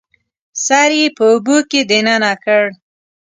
سر 0.65 0.89
یې 0.99 1.05
په 1.17 1.23
اوبو 1.31 1.57
کې 1.69 1.79
دننه 1.89 2.33
کړ 2.43 2.63